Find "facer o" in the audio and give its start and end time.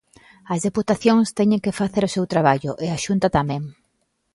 1.79-2.13